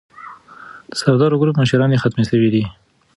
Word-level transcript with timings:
د 0.89 0.91
سردارو 1.01 1.39
ګروپ 1.41 1.55
مشراني 1.61 1.97
ختمه 2.03 2.23
سوې 2.31 2.49
ده. 2.53 2.63